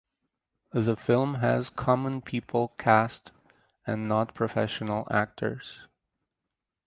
The 0.73 0.95
film 0.95 1.35
has 1.35 1.69
common 1.69 2.23
people 2.23 2.69
cast 2.79 3.31
and 3.85 4.07
not 4.09 4.33
professional 4.33 5.07
actors. 5.11 5.81